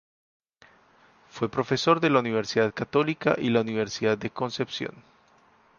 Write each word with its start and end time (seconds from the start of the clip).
Fue 1.29 1.47
profesor 1.51 1.99
de 1.99 2.09
la 2.09 2.21
Universidad 2.21 2.73
Católica 2.73 3.35
y 3.37 3.51
la 3.51 3.61
Universidad 3.61 4.17
de 4.17 4.31
Concepción. 4.31 5.03